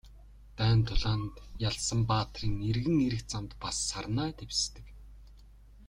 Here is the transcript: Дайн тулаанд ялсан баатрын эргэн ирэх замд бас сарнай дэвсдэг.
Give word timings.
Дайн 0.57 0.79
тулаанд 0.87 1.33
ялсан 1.69 1.99
баатрын 2.09 2.55
эргэн 2.69 2.97
ирэх 3.07 3.23
замд 3.31 3.51
бас 3.61 3.75
сарнай 3.89 4.29
дэвсдэг. 4.39 4.85